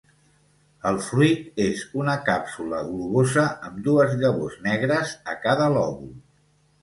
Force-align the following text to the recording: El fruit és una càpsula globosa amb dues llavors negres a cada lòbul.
El 0.91 0.95
fruit 1.07 1.59
és 1.65 1.81
una 2.03 2.15
càpsula 2.29 2.79
globosa 2.87 3.43
amb 3.69 3.77
dues 3.89 4.15
llavors 4.23 4.55
negres 4.69 5.11
a 5.35 5.39
cada 5.47 5.69
lòbul. 5.77 6.11